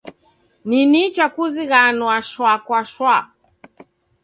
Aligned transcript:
Ni 0.67 0.79
nicha 0.91 1.25
kuzighanwa 1.35 2.15
shwa 2.29 2.53
kwa 2.65 2.79
shwa. 2.91 3.15